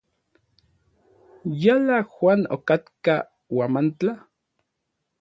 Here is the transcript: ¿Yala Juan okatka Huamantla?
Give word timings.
¿Yala 1.63 1.97
Juan 2.15 2.41
okatka 2.55 3.15
Huamantla? 3.53 4.13